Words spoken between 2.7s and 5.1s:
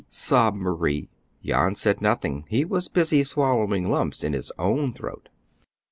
busy swallowing lumps in his own